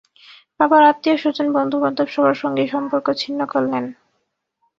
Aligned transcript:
বাবার 0.59 0.83
আত্মীয়স্বজন, 0.83 1.47
বন্ধুবান্ধব 1.53 2.07
সবার 2.07 2.35
সঙ্গেই 2.35 2.69
সম্পর্ক 2.69 3.07
ছিন্ন 3.13 3.39
করলেন। 3.45 3.85